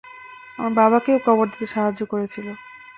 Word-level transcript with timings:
আমার 0.57 0.73
বাবাকেও 0.79 1.17
কবর 1.27 1.45
দিতে 1.51 1.67
সাহায্য 1.73 2.01
করেছিল। 2.11 2.47